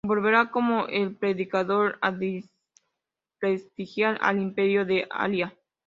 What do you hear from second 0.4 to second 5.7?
como "El Predicador" a desprestigiar al Imperio de Alia.